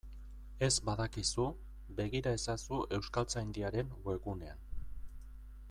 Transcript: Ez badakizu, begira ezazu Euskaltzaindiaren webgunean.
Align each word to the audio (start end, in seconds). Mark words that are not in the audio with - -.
Ez 0.67 0.77
badakizu, 0.87 1.45
begira 1.99 2.33
ezazu 2.39 2.79
Euskaltzaindiaren 2.99 3.93
webgunean. 4.09 4.65